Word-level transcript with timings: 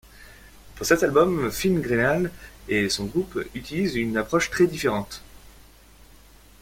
Pour 0.73 0.83
cet 0.87 1.03
album, 1.03 1.51
Fin 1.51 1.75
Greenall 1.75 2.31
et 2.67 2.89
son 2.89 3.05
groupe 3.05 3.39
utilise 3.53 3.93
une 3.93 4.17
approche 4.17 4.49
très 4.49 4.65
différente. 4.65 5.21